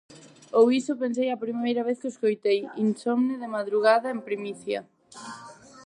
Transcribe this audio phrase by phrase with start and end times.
[0.59, 4.79] Ou iso pensei a primeira vez que o escoitei, insomne de madrugada, en primicia.